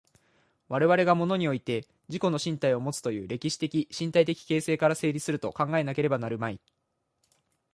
[0.67, 6.59] 我々が物において自己の身体をもつという歴史的身体的形成から成立すると考えなければなるまい。